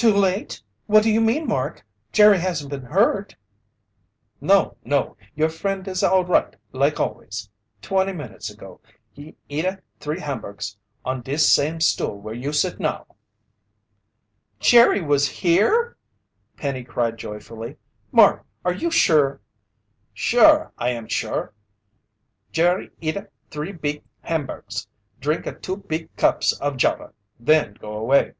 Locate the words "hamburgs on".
10.20-11.22